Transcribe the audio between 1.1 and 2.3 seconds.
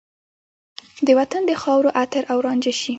وطن د خاورو عطر